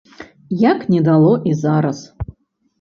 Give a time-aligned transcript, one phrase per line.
[0.71, 2.13] Як не дало і зараз.